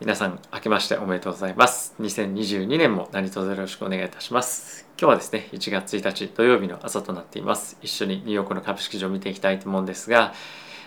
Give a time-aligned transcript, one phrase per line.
[0.00, 1.94] 皆さん明けましておめでとうございます。
[2.00, 4.86] 2022年も何卒よろしくお願いいたします。
[4.98, 7.76] 今日はですね1月1日土曜日の朝となっています。
[7.82, 10.32] 一緒にニューヨークの株式市場を見ていきたいと思うんですが、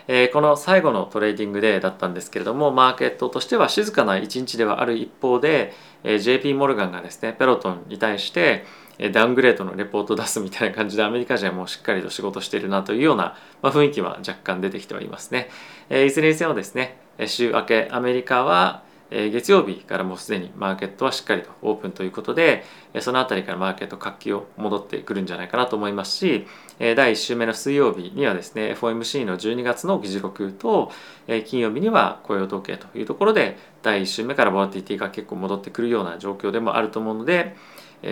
[0.07, 5.73] え、この最後の trading day だったんですけれどもマーケットとしては静かな一日ではある一方で、
[6.03, 8.65] えー、JP モルガンがですねペロトンに対して
[9.11, 15.49] ダウングレードのレポートを出すみたいな感じでアメリカ人はもうしっかりと仕事しているなというような、ま、雰囲気は若干出てきてはいますね。
[15.91, 18.81] え、いずれにせよですね週明けアメリカは
[19.11, 22.63] 月曜日からもうすでにマーケットはしっかりとオープンということで
[22.99, 26.47] その辺りからマーケット活気を戻ってくるんじゃないかなと思いますし
[26.79, 30.91] 第1週目の水曜日にはですね FOMC の12月の議事録と
[31.45, 37.55] 金曜日には雇用統計というところで第1週目からボラティティが結構戻ってくるような状況でもあると思うので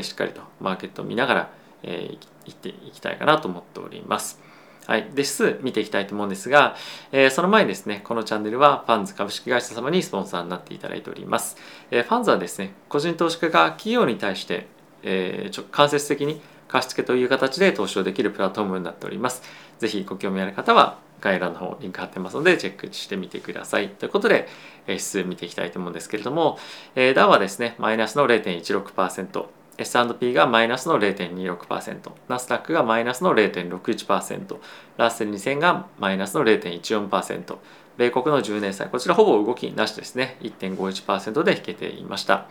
[0.01, 1.51] しっかりとマーケットを見ながら
[1.83, 2.19] い
[2.51, 4.50] っていきたいかなと思っております。
[4.87, 6.75] はい、で指数見ていきたいと思うんですが、
[7.11, 11.57] えー、その前にですね、このチャンネルはファンズ株式会社様にスポンサーになっていただいております。
[11.91, 14.67] えー、ファンズはですね、個人投資家が企業に対して、
[15.03, 19.43] えー、間接的に貸付という形で投資をできるプラットフォームになっております。
[19.79, 23.89] ぜひご興味ある方は概要欄の方リンク貼ってますのでチェックしてみてください。
[23.89, 24.47] ということで、
[24.87, 26.59] えー、指数見ていきたいと思うんですけれども、
[26.95, 29.45] えー、ダウはですね、マイナスの0.16%、
[29.77, 34.57] S&P がマイナスの0.26%、ナスダックがマイナスの0.61%、
[34.97, 37.57] ラッセル2000がマイナスの0.14%、
[37.97, 42.47] 米国の10年債、こちらほぼ動きなしですね、1.51%で引けていました。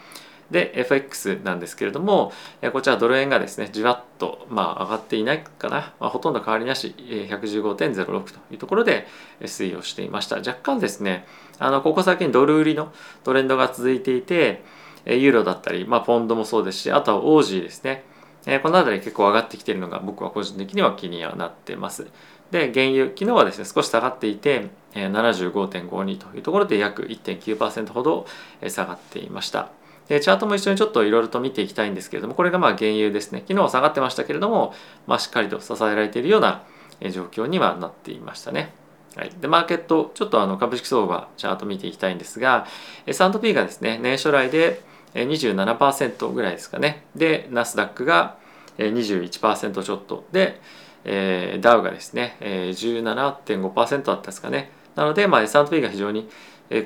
[0.51, 2.33] で、FX なんですけれども、
[2.73, 9.07] こちらドル円がですね、じわっと、まあ、上がっていないかな、まあ、ほとんど変わりなし、115.06というところで
[9.43, 10.37] 推移をしていました。
[10.37, 11.25] 若干ですね、
[11.59, 14.65] あのここ最近ドル売りのトレンドが続いていて、
[15.07, 18.05] ユーロだったり、まあ、ポンドもそうですしあとはオージーですね、
[18.47, 22.07] えー、この辺り結構上がってきているのが僕は個人的には気にはなってます。
[22.51, 28.27] で原油昨日はですね少し下がっていて75.52というところで約1.9%ほど
[28.69, 29.71] 下がっていました。
[30.09, 33.45] でチャートも一緒にちょっといろいろと見ていきたいんですけれどもこれがまあ原油ですね。
[33.47, 34.75] 昨日は下がってましたけれども、
[35.07, 36.65] まあ、しっかりと支えられているような
[37.13, 38.73] 状況にはなっていましたね。
[39.17, 42.67] はい、でマーケットちょっとあの株式相場チャート見ていきたいんですが
[43.07, 44.83] S&P がですね年初来で
[45.15, 47.05] 27%ぐらいですかね。
[47.15, 48.37] でナスダックが
[48.79, 50.25] 21%ちょっと。
[50.33, 50.61] で、
[51.05, 54.71] え、ダウがですね、17.5%だったですかね。
[54.95, 56.29] なので、まあ、S&P が非常に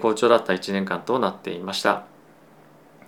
[0.00, 2.04] 好調だった1年間となっていました、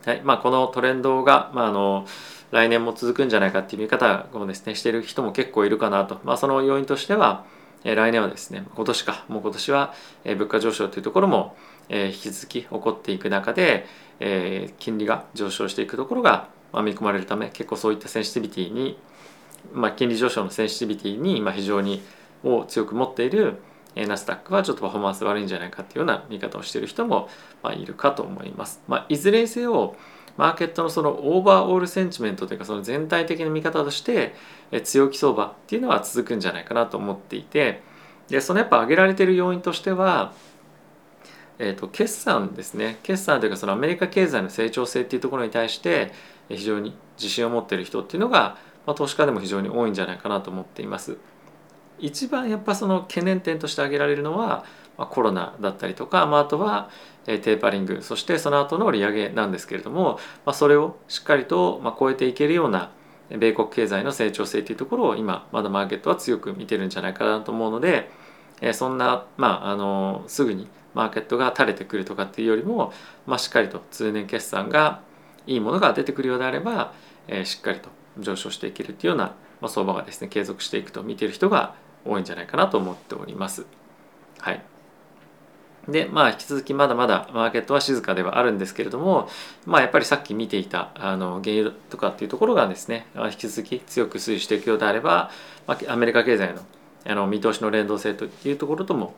[0.04, 2.06] はいまあ、このトレンドが、まあ、あの
[2.50, 7.44] 来年も続くんじゃないかっていう見方をですねしている人も結構いるかなと、まあ、その要因としては
[7.83, 9.94] 来年はですね今年かもう今年は
[10.25, 11.56] 物価上昇というところも
[11.88, 13.87] 引き続き起こっていく中で
[14.21, 18.99] えー、金利が上昇していくところが、まあ、見込まれるため結構そういった sensitivity に、
[19.72, 22.03] まあ、金利上昇の sensitivity に、まあ、非常に
[22.44, 23.56] を強く持っている
[23.94, 27.31] ナスダックはちょっとパフォーマンス悪いんじゃないかっていうような見方をしている人も、
[27.62, 28.82] まあ、いるかと思います。
[28.88, 29.97] まあ、いずれにせよ
[30.37, 34.34] マーケットのその overall sentiment というかその全体的な見方として
[34.84, 37.81] 強気相場っていうのは続くんじゃないかなと思っていて
[38.28, 40.34] でそのやっぱ挙げられてる要因としては
[41.58, 46.12] えーと、決算ですね決算というかそのアメリカ経済の成長性っていうところに対して
[46.48, 51.16] 非常に自信を持っている人っていうのが、まあ、投資家でも非常に多いんじゃないかなと思っています。
[51.98, 54.64] 一番やっぱその懸念点として挙げられるのは、
[54.98, 56.90] まあ、コロナだったりとか、まあ、あとは、
[57.26, 62.92] えテーパリングそしてその後の利上げなんですけれども、まあ、それをしっかりと、まあ、超えていけるような
[63.30, 68.08] 米国経済の成長性というところを今まだマーケットは強く見てるんじゃないかなと思うので、
[68.60, 72.90] えそんな、まあ、あのすぐにマーケットが垂れてくるとかっていうよりも、
[73.26, 75.02] まあ、しっかりと通年決算が
[75.46, 76.94] いいものが出てくるようであれば、
[77.28, 81.74] えー、しっかりと上昇していけるっていうような、まあ、相場がですね継続していくと見ている人が
[82.06, 83.66] 多いんじゃないかなと思っております。
[84.38, 84.62] はい
[85.88, 89.28] でまあ引き続きまだまだマーケットは静かではあるんですけれども
[89.66, 95.30] まあやっぱりさっき見ていたあの原油とかっていうところがですね引き続き強く推移していくようであれば、
[95.68, 96.62] まあ、アメリカ経済の
[97.08, 99.14] あの見通しの連動性というところとも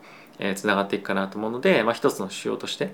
[0.55, 2.93] つながっていくかなと思うので、まあ、一つの指標として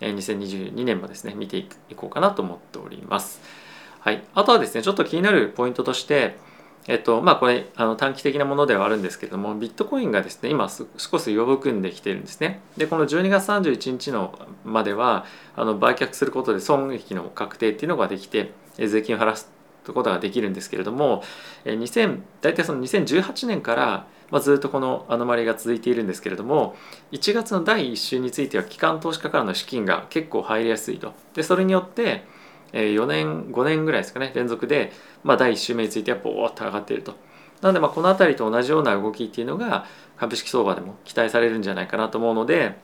[0.00, 3.40] え2022年もですね見ていこうかなと思っております。
[4.00, 6.36] はい、あとはですねちょっと気になるポイントとして
[6.86, 15.24] えっとまあこれあの短期的なものではあるんですけれどもビットコインがですね今少し弱含んできているんですねでこの12月31日のまでは
[15.56, 19.34] あの売却することで損益の確定っていうのができて税金を払
[19.92, 21.22] ことができるんですけれども
[21.64, 26.74] 2000大体その2018年からまあ、ずっとこのアノマリが続いているんですけれども
[27.12, 31.12] 1月の第1週については機関投資家からの資金が結構入りやすいと。
[31.34, 32.24] でそれによって
[32.72, 34.92] 4年5年ぐらいですかね連続で、
[35.22, 37.14] まあ、第1週目についてはボーッと上がっていると。
[37.60, 39.86] なのでまあこの辺りと同じような動きっていうのが
[40.16, 42.76] 株式相場でも期待されるんじゃないかなと思うので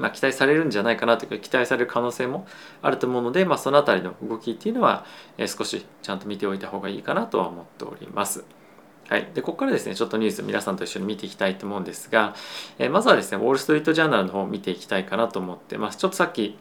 [0.00, 2.46] まあ、期待されるんじゃないかなというか期待される可能性も
[2.82, 5.04] あると思うので、まあ、その辺りの動きっていうのは、
[5.38, 8.44] え少しちゃんと見ておいた方がいいかなとは思っております。
[9.08, 12.34] はい、でここからですねちょっとニュース皆さんと一緒に見ていきたいと思うんですが、
[12.78, 16.56] えまずはですねウォール・ストリート・ジャーナルの方を見ていきたいかなと思ってますちょっとさっき、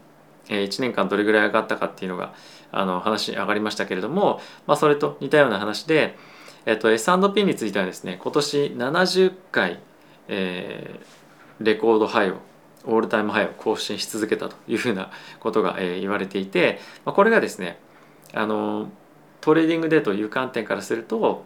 [0.50, 2.34] え1年間どれぐらい上がったかっていうのが
[2.72, 6.18] あの話上がりましたけれども、まあ、それと似たような話で、
[6.66, 9.80] えっと、S&P についてはですね今年70回、
[10.28, 12.38] えー、 record high を
[12.86, 17.80] all time high を更新し続けたというふうなことが、えー、言われていて、まあ、これがですね
[18.34, 18.90] あの
[19.42, 21.46] trading day という観点からすると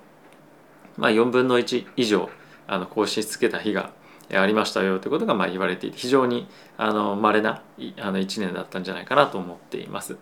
[0.97, 2.30] まあ、4分の1以上
[2.68, 3.91] あの更新し続けた日が
[4.33, 6.47] ありましたよということがまあ言われていて非常に
[6.77, 7.62] あの稀な
[8.00, 10.18] あの1年だったんじゃないかなと思っています。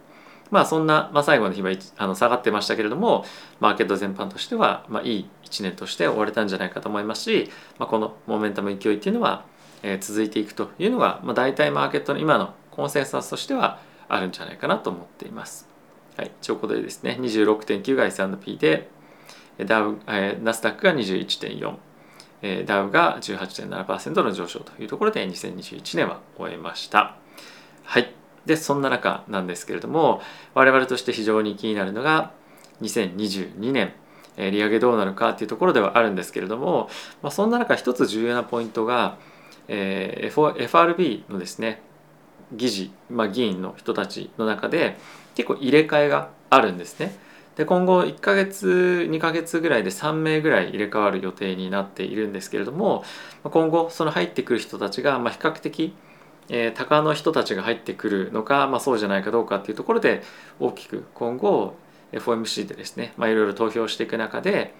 [0.49, 3.23] まあそんな、まあ、最後の日はあの下がってましたけれども
[3.61, 7.49] マーケット全般としては、まあ、いい1年として終われたんじゃないかと思いますし、
[7.79, 9.45] まあ、このモメンタム勢いっていうのは、
[9.83, 15.67] え、続いていくというのが、まあ、大体マーケットの今のコンセンサスとしてはあるんじゃないかなと思っています。
[16.17, 18.89] はい、ということでですね26.9が S&P で
[19.65, 21.75] ダウ、え、ナスダックが21.4、
[22.41, 27.15] え、ダウが18.7%の上昇というところで2021年は終えました。
[27.83, 28.13] はい。
[28.45, 30.21] で、そんな中なんですけれども、
[30.53, 32.31] 我々として非常に気になるのが
[32.81, 33.93] 2022年、
[34.37, 36.89] え、利上げどうなるかというところではあるんですけれども、
[37.21, 39.17] まあ、そんな中一つ重要なポイントが、
[39.73, 41.81] えー、FRB のですね、
[42.51, 44.97] 議事、まあ、議員の人たちの中で
[45.35, 47.15] 結構入れ替えがあるんですね。
[47.55, 53.03] で今後1ヶ月2ヶ月ぐらいで3名ぐらい入れ替わる予定になっているんですけれども
[53.43, 55.93] 今後その入ってくる人たちが、まあ、比較的、
[56.47, 60.23] えー、高の人たちが入ってくるのか、まあ、そうじゃないかどうかっていうところで
[60.59, 61.75] 大きく今後
[62.13, 64.73] FOMC でですね、まあ、いろいろ投票していく中で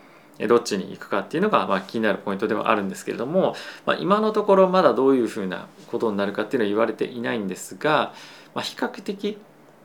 [0.47, 3.55] どっちに行くかっていうのがまあ気になるポイントではあるんですけれども、
[3.85, 8.13] まあ、今のところまだどういうふうなことになるかっていうのは言われていないんですが、
[8.53, 9.37] まあ、比較的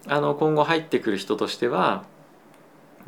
[0.07, 2.05] あの今後入ってくる人としては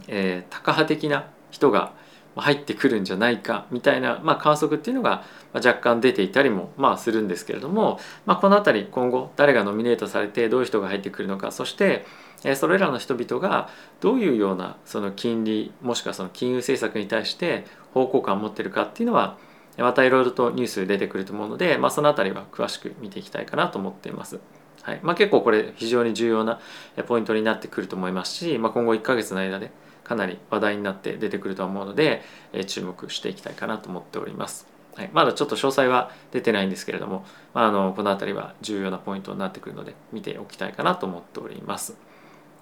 [0.06, 1.93] えー、タカ派的な人が
[2.37, 5.25] 入ってくるんじゃないかみたいな、まあ、観測っていうのが
[5.55, 12.06] 若干出ていたりもまあするんですけれども、まあ、この辺り今後誰がノミネートされてどういう人が入ってくるのかそして
[12.55, 13.69] それらの人々が
[14.00, 19.37] どういうようなその金利もしくはその金融政策に対して方向感を持ってるかっていうのは
[19.76, 24.40] またいろいろとニュース出てくると思うので、まあ、その辺りは詳しく見ていきたいかなと思っています。
[24.82, 26.61] はいまあ、結構これ非常に重要な
[27.06, 29.70] ポイントになってくると思いますし、まあ、今後1ヶ月の間で
[30.02, 32.23] かなり話題になって出てくると思うので、
[32.67, 34.67] 注目していきたいかなと思っております。
[34.96, 37.25] はい、まだちょっと詳細は出てないんですけれども、
[37.55, 42.08] まあ、あのこの辺りは重要なポイントになってくるので見ておきたいかなと思っております。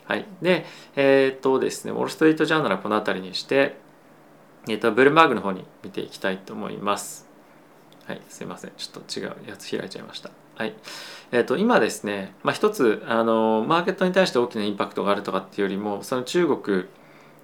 [0.06, 0.64] はい、で、
[0.94, 3.76] えー、っとですね、ウォール・ストリート・ジャーナルはこの辺りにして、
[4.68, 7.28] えー、っとブルームバーグの方に見ていきたいと思います。
[8.06, 8.72] はい、すいません。
[8.76, 10.30] ちょっと違うやつ開いちゃいました。
[10.54, 10.74] はい。
[11.32, 16.86] えっ、と、今ですね、まあ、一つ、あの、マーケットに対して大きなインパクトがあるとかっていうよりも、その中国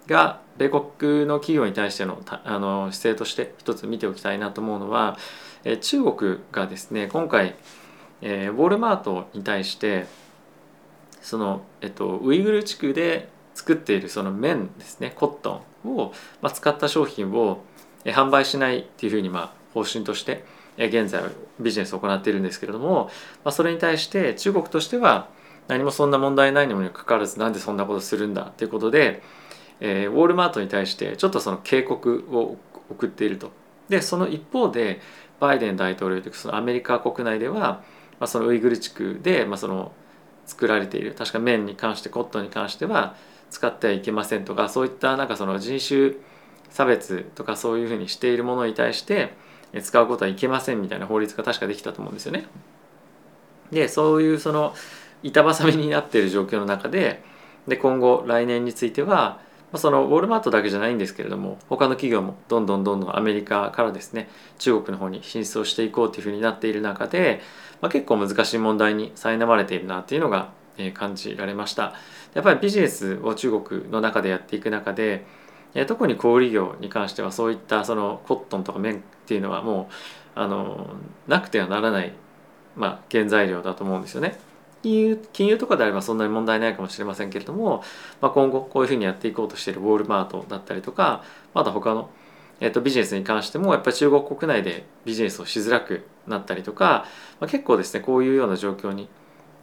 [0.07, 5.17] が米国の企業に対してのあの姿勢として一つ見ておきたいなと思うのは、
[5.65, 7.55] え中国がですね今回、
[8.21, 10.07] えー、ウォールマートに対して
[11.23, 17.65] その、えっと、ウイグル地区で作っているその綿ですねコットンを、まあ、使った商品を、
[18.05, 20.45] 販売しないっていうふうに、まあ、方針として、
[20.77, 21.23] 現在
[21.61, 23.11] ビジネスを行っているんですけれども、
[23.45, 25.29] まあ、それに対して中国としては
[25.69, 29.23] 何もそんな問題ないにもかかわらずなんでそんなことするんだっていうことで、
[29.81, 32.57] えー、ウォールマートに対してちょっとその警告を
[32.91, 33.51] 送っていると。
[33.89, 35.01] でその一方で
[35.39, 37.83] バイデン大統領というそのアメリカ国内では、ま
[38.21, 39.93] あ、そのウイグル地区で、まあ、その
[40.47, 43.15] 作られている確か綿に関してコットンに関しては
[43.51, 46.13] 使ってはいけませんとかそういったなんかその人種
[46.71, 49.35] 差別とかそういうふうにしているものに対して
[49.83, 52.47] 使うことはいけませんみたいな法律が確かできたと思うんですよね。
[53.71, 54.75] でそういうその
[55.23, 57.23] 板挟みになっている状況の中で
[57.67, 59.41] で今後来年については
[59.73, 67.41] まそのウォルマートだけじゃないんですけれども他の企業もどんどんどんどんアメリカからですね中国の方に進出をしていこうというふうになっている中で、
[67.81, 70.51] まあ、結構難しい問題に苛まれているなっていうのが、
[70.95, 71.93] 感じられました
[72.33, 75.27] やっぱりビジネスを中国の中でやっていく中で、
[75.87, 79.91] 特に小売業に関してはそういったそのコットンとか綿っていうのはも
[80.35, 80.95] うあの
[81.29, 82.13] なくてはならない、
[82.75, 84.39] まあ、原材料だと思うんですよね。
[84.83, 87.83] 金融金融とかであればそんなに問題ないかもしれませんけれども、
[88.21, 91.23] まあ、今後こういうふうにやっていこうとしているウォールマートだったりとか
[91.55, 92.11] まだ他の、
[92.61, 97.07] えー、とビジネスに関してもやっぱり中国国内でビジネスをしづらくなったりとか、
[97.41, 99.09] まあ、結構ですねこういうような状況に、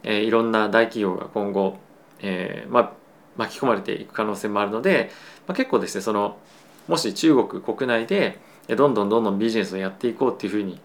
[0.02, 1.78] えー、いろんな大企業が今後、
[2.20, 2.92] えーまあ、
[3.36, 5.10] 巻き込まれていく可能性もあるので、
[5.46, 6.38] まあ、結構ですねその
[6.88, 10.80] もし中国国内でどんどんどんどんビジネスをやっていこうっていうふうに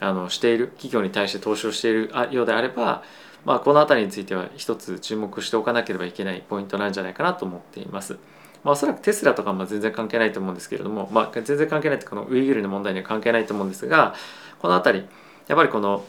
[0.00, 3.02] あのしている企業に対して投資をしているようであれば、
[3.44, 8.18] まあ、この辺りについては一つ注目しておかなければいけないポイントなんじゃないかなと思っています。
[8.64, 14.14] まあ、おそらくテスラとかも全然関係ないと思うんですけれども、まあ、全然関係ないってこのウイグルの問題には関係ないと思うんですが
[14.58, 15.06] この辺り
[15.48, 16.02] やっぱりこの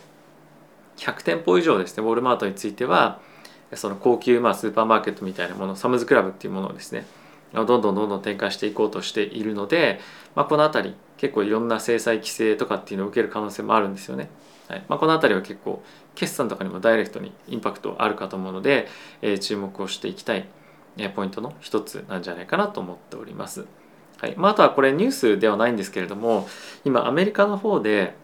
[0.96, 3.20] 100店舗以上ですねウォルマートについては
[3.74, 7.06] その高級まあスーパーマーケットみたいなものサムズクラブっていうものをですね
[7.54, 10.00] どんどんどんどん展開していこうとしているので、
[10.36, 14.30] まあ、この辺り結構いろんな制裁規制とかっていうのを受ける可能性もあるんですよね。
[14.68, 15.84] はいまあ、この辺りは結構
[16.16, 18.88] 決算とかにもダイレクトにインパクトあるかと思うので、
[19.22, 20.48] え、注目をしていきたい
[20.98, 23.66] えポイントの一つなんじゃないかなと思っております。
[24.20, 26.48] はいまあ、あとはこれニュースではないんですけれども
[26.86, 28.16] 今アメリカの方で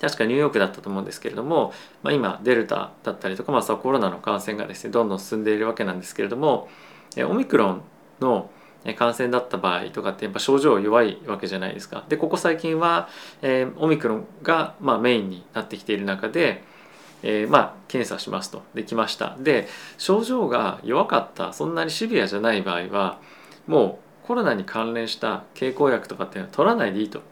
[0.00, 1.72] 確かニューヨークだったと思うんですけれども、
[2.04, 6.68] まあ、今デルタだったりとか、まあ、コロナの感染がですねどんどん進んでいるわけなんですけれども
[7.18, 7.82] オミクロン
[8.20, 8.50] の
[8.96, 12.04] 感染だった場合とかってやっぱ症状弱いわけじゃないですか。
[12.08, 13.08] でここ最近は、
[13.40, 16.62] えー、オミクロンが、まあ、メインになってきている中で、
[17.26, 19.36] えー、まあ検査しますとできました。
[19.40, 19.66] で
[19.98, 23.18] 症状が弱かったそんなにシビアじゃない場合は
[23.66, 27.22] もうコロナに関連した経口薬とかっていうのは取らないでいいと。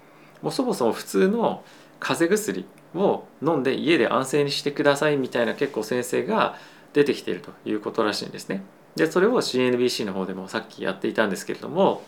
[0.40, 1.62] もうそもそも普通の
[2.00, 2.66] 風邪薬
[2.98, 6.56] を飲んで家で安静にしてくださいみたいな結構先生が
[6.92, 8.64] 出てきているということらしいんですね。
[8.96, 12.02] でそれを CNBC の方でもさっきやっていたんですけれども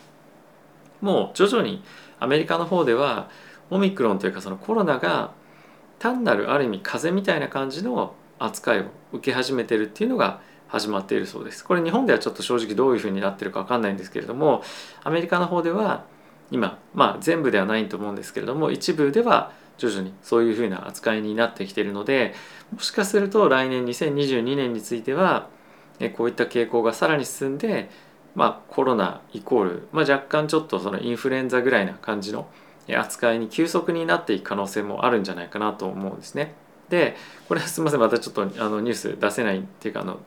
[1.00, 1.83] もう徐々に
[2.19, 3.29] アメリカの方では
[3.71, 5.33] オミクロンというかそのコロナが
[6.04, 8.84] 単なるある意味風邪みたいな感じの扱いを
[9.14, 11.64] 受け始めてるっていうのが始まっているそうです。
[11.64, 14.62] これ日本ではちょっと正直どういうふうになってるか分かんないんですけれども
[15.02, 16.04] アメリカの方では
[16.50, 22.34] 今まあ全部ではないと思うんですけれども一部では徐々にそういうふうな扱いになってきているので
[22.70, 25.49] もしかすると来年2022年については
[26.18, 27.88] こういった傾向がさらに進んで、
[28.34, 32.46] まあ、コロナイコール、まあ、若干ちょっとそのインフルエンザぐらいな感じの
[32.88, 36.55] 扱いに急速になっていく可能性もあるんじゃないかなと思うんですね。
[36.88, 37.17] で
[37.49, 40.21] これはすみませんまたちょっとあのニュース出せないっていうかあの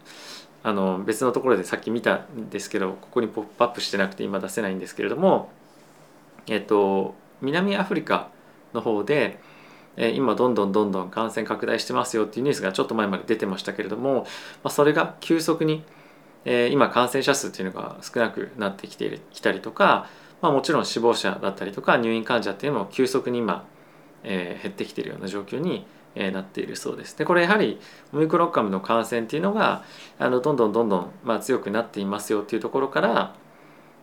[0.63, 5.49] あの別のところでさっき見たんですけどここにポップアップしてなくて今出せないんですけれども
[6.47, 8.29] えっと南アフリカ
[8.73, 9.39] の方で
[9.95, 14.25] 今どんどんどんどん感染拡大してますよっていうニュースがちょっと前まで出てましたけれども、ま
[14.65, 15.83] あ、それが急速に
[16.45, 20.07] え今感染者数っていうのが少なくなってきてきたりとか、
[20.41, 23.65] まあ、もちろん死亡者だったりとか入院患者っていうのも急速に今、
[24.23, 27.17] えー、減ってきてるような状況になっているそうです。
[27.17, 27.79] でこれやはり
[28.13, 29.83] オミクロン株の感染っていうのが
[30.19, 33.35] あのどんどんどんどん、まあ、強くなっていますよっていうところから、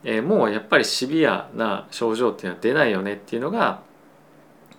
[0.05, 3.83] えー、もうやっぱりシビアな症状っていうのは出ないよねっていうのが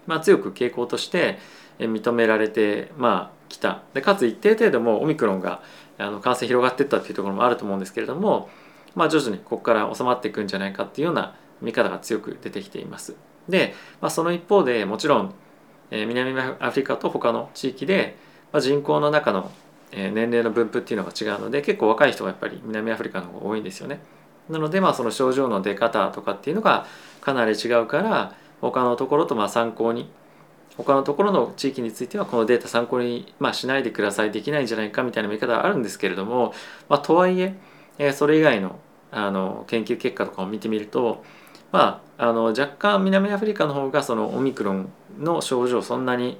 [0.07, 1.37] まあ、強く傾向として
[1.79, 5.61] 認められてまあきたでかつ一定程度もオミクロンが
[5.97, 8.49] あの感染広がっていったっていうところもあると思うんですけれども、
[8.95, 13.15] まあ、徐々にここから収まっていくんじゃないかっていうような見方が強く出てきています。
[13.49, 15.33] で、まあ、その一方でもちろん、
[15.91, 18.17] えー、南アフリカと他の地域で、
[18.51, 19.51] まあ、人口の中の、
[19.91, 23.99] えー、年齢の分布っていうのが違うので結構若い人がやっぱり南アフリカの方が多いんですよね。
[24.49, 26.85] なのでまあその症状の出方とかっていうのが
[27.21, 30.09] かなり違うから他のところとまあ参考に
[30.77, 36.53] 他のところの地域についてはこのデータ参考に、まあ、しないでくださいできないんじゃないかみたいな見方はあるんですけれども、
[36.89, 37.55] まあ、とはいえ
[37.97, 38.77] えー、それ以外の
[39.11, 41.23] あの研究結果とかを見てみると、
[41.71, 46.37] まあ、あの若干南アフリカの方がそのオミクロンの症状そんなに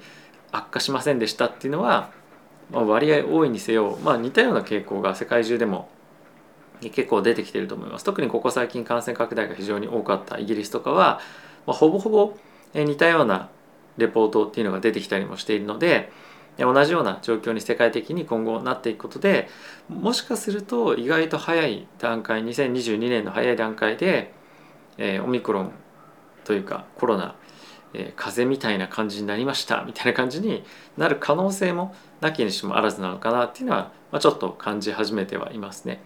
[0.52, 2.12] 悪化しませんでしたっていうのは、
[2.72, 5.90] まあ、割合多いにせよ、まあ、似たような傾向が世界中でも
[6.82, 8.06] 結構出てきてると思います。
[8.06, 11.20] 特にここ最近感染拡大が非常に多かったイギリスとかは、
[11.66, 12.38] まあ、ほぼほぼ
[12.74, 13.50] 似たような
[13.98, 16.12] レポートっていうのが出てきたりもしているので
[16.58, 19.48] 同じような状況に世界的に今後なっていくことで
[19.90, 24.34] もしかすると意外と早い段階2022年の早い段階で、
[24.98, 25.72] えー、オミクロン
[26.44, 27.36] というかコロナ、
[27.94, 30.64] えー、風邪みたいな感じになりましたみたいな感じに
[30.98, 36.02] なる可能性もなきにしもあらずなのかなっていうのは、まあ、ちょっと感じ始めてはいますね。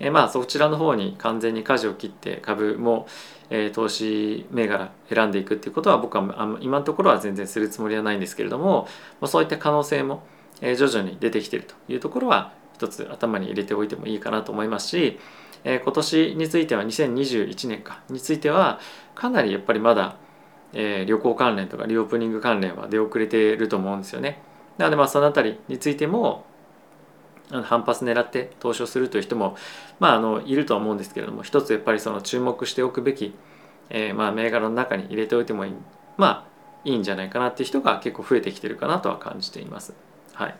[0.00, 3.06] えー、まあそちらの方に完全に舵を切って株も、
[3.50, 8.88] えー、投資銘柄選んでいくっていうことは僕は今のところは全然するつもりはないんですけれども
[9.20, 10.24] まそういった可能性も
[10.60, 15.18] え徐々に出てきているというところは一つ頭に入れておいてもいいかなと思いますし
[15.64, 18.78] え今年については2021年かについては
[19.14, 20.16] かなりやっぱりまだ
[20.74, 24.42] え旅行関連とかリオープニング関連は出遅れていると思うんですよね。
[24.76, 26.44] なのでまあその辺りについても
[27.50, 29.56] 反発狙って投資をするという人も、
[30.00, 33.34] まあ、あのいるとは思うんですけれども一つやっぱりその注目しておくべき、
[33.90, 35.72] えー、まあ銘柄の中に入れておいてもいい
[36.16, 36.54] まあ
[36.84, 39.94] いいんじゃないかなっていう人が結構増えてきてるかなとは感じています。
[40.32, 40.54] はい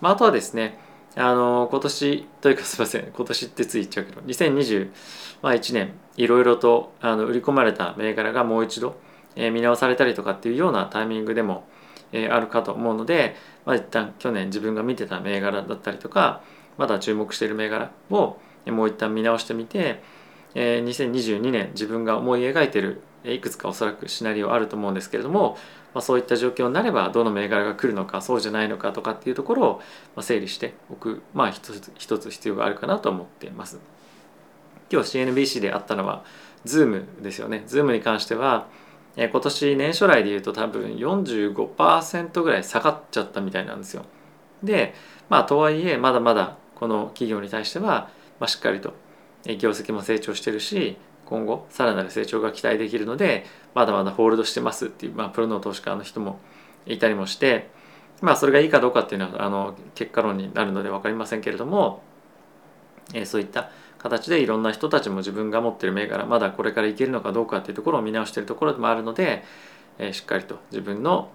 [0.00, 0.78] まあ、あとはですね
[1.16, 3.10] あの今年というかすいません。
[3.12, 9.00] 今年ってつい言っちゃうけど2021年いろいろとあの売り込まれた銘柄がもう一度、
[9.36, 11.64] えー、見直されたりとかっていうようなタイミングでも
[12.12, 16.42] えー、あるかと思うので、まあ、一旦去年自分が見てた銘柄だったりとか
[16.76, 20.02] まだ注目している銘柄をもう一旦見直してみて、
[20.54, 25.58] えー、2022年自分が思い描いているいくつかおそらくシナリオあると思うんですけれども、
[25.94, 29.76] まあ、そういった状況になればどの銘柄が来るのかそうじゃないのかとかっていうところを、
[30.16, 33.78] まあ整理しておく、まあ、一つ一つ必要があるかなと思っています。
[34.92, 36.24] 今日 CNBC であったのは
[36.64, 37.64] Zoom ですよね。
[37.66, 38.66] Zoom に関しては、
[39.16, 44.04] え今年年初来でいうと多分45%ぐらい下がっちゃったみたいなんですよ。
[44.62, 44.94] で
[45.28, 48.94] まあとはいえまだまだこの企業に対しては、まあ、しっかりと
[49.58, 50.96] 業績も成長してるし
[51.30, 56.38] 今後さらなる成長が期待できるのでまだまだホールドしてますっていう、まあ、プロの投資家の人も
[56.86, 57.70] いたりもして
[58.20, 62.02] まあそれがいいかどうかっていうのはあの結果論になるので分かりませんけれども、
[63.14, 69.44] えー、そういった形でいろんな人たちも自分が持ってる銘柄まだこれからいけるのかどうかっていうところを見直してるところでもあるので、
[69.98, 71.30] えー、しっかりと自分の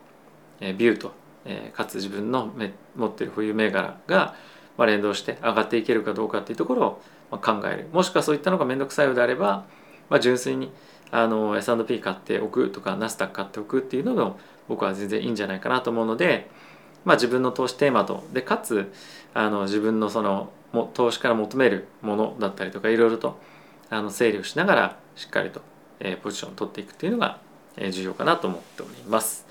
[0.59, 1.13] えビューと、
[1.45, 2.51] えー、かつ自分の
[2.95, 4.35] 持ってる保有銘柄が
[4.77, 6.99] まあ連動して上がっていけるかどうかっていうところ
[7.31, 7.87] を考える。
[7.91, 9.65] もしくはそういったのが面倒くさいようであれば
[10.09, 10.71] まあ、純粋に
[11.11, 16.49] あの S&P 買っておくとかナスダック買っておくっていうのも僕は全然いいんじゃないかなと思うので、
[17.03, 18.91] まあ、自分の投資テーマとでかつ
[19.33, 23.39] あの自分のそのも投資から求めるものだったりとかいろいろと
[23.89, 25.61] あの整理をしながらしっかりと、
[25.99, 27.39] えー、ポジションを取っていくっていうのが、
[27.77, 29.45] えー、重要かなと思っております。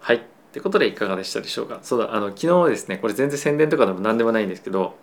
[0.00, 0.22] はい。
[0.52, 1.78] ということでいかがでしたでしょうか。
[1.82, 4.96] そうだ、あの昨日ですね、これ全然宣伝とかでも何でもないんですけど、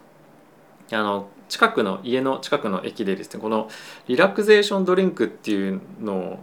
[0.92, 3.70] あの近くの家の近くの駅でですねこの
[4.08, 6.40] リラクゼーションドリンクっていうのを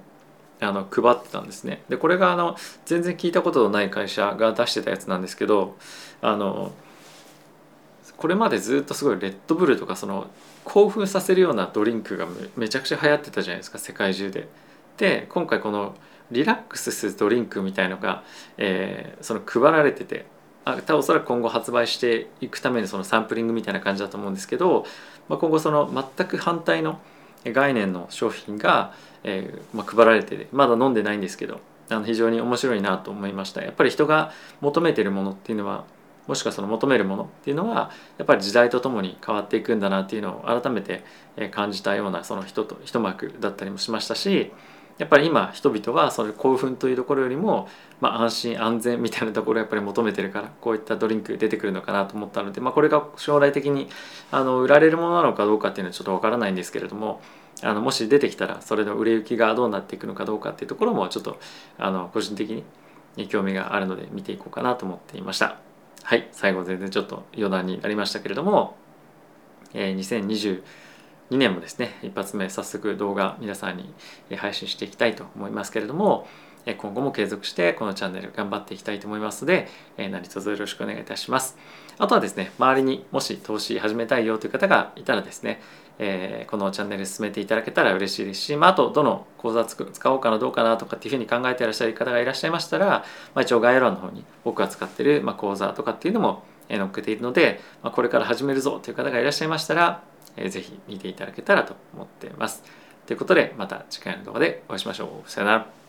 [0.61, 5.77] あの配ってたんですねでこれがあの全然聞いたことのない会社が出してたやつなんですけど
[6.23, 6.73] あの
[8.17, 10.29] これまでずっとすごいレッドブルとかその
[10.65, 14.49] 興奮させるようなドリンクがめちゃくちゃ流行ってたじゃないですか世界中で。
[14.97, 15.97] で今回この
[16.31, 18.23] リラックスするドリンクみたいのが、
[18.57, 20.25] えー、その配られてて
[20.65, 24.87] あおそらく今後発売していくためにそのサンプリングみたいな感じだと思うんですけど、
[25.29, 27.01] まあ、今後その全く反対の
[27.45, 31.61] 概念の商品が、えーまあ、配られてまだ飲んでないんですけど
[31.91, 33.63] あの非常に面白いなと思いました。
[33.63, 35.85] やっぱり人が求めてるものっていうのは
[36.27, 41.05] もしくはその求めるものっていうのはやっぱり時代とともに変わっていくんだなっていうのを改めて
[41.51, 44.51] 感じたようなその人と一幕だったりもしましたし
[44.99, 47.69] やっぱり今人々はそれ興奮というところよりも、
[48.01, 53.89] まあ、安心安全みたいなところをやっぱり求めてるからこういったドリンク出てくるのかなと思ったので、まあ、これが将来的に
[54.31, 57.21] あの売られるものなのかどうかっていうのはちょっとわからないんですけれども
[57.63, 61.39] あのもし出てきたらそれの売れ行きがどうなっていくのかどうかっていうところもちょっと
[61.79, 62.65] あの個人的
[63.17, 65.59] に興味があるので見ていこうかなと思っていました。
[66.03, 66.29] はい。
[66.33, 68.77] 最後全然ちょっと余談になりましたけれども、
[69.73, 70.63] えー、2020
[71.31, 73.93] 2年もですね一発目早速動画皆さんに
[74.37, 76.27] 配信していきたいと思いますけれども
[76.79, 81.59] 今後も継続してこのチャンネル頑張っていきたいと思いますので何卒よろしくお願いいたします。
[81.99, 85.61] あとはですね周りにもし投資始めたいよという方がいたらですね
[85.99, 93.05] えー、このチャンネル進めていただけたら嬉しいですし、まあ、あとどの講座使おうかなどうかなとかっていうふうに考えていらっしゃる方がいらっしゃいましたら、ま
[93.37, 100.03] あ、一応概要欄の方に僕が使っている、まあ、講座とかっていうのも載っけているので、まあ、これから始めるぞという方がいらっしゃいましたら
[100.37, 102.63] ぜひ見ていただけたらと思っています。
[103.07, 105.31] ということでまた次回の動画でお会いしましょう。
[105.31, 105.84] さよなら。